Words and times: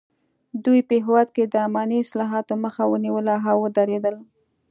دوی 0.63 0.79
په 0.87 0.95
هېواد 1.05 1.27
کې 1.35 1.43
د 1.45 1.55
اماني 1.67 1.97
اصلاحاتو 2.05 2.53
مخه 2.63 2.83
ونیوله 2.87 3.35
او 3.51 3.57
ودریدل. 3.63 4.15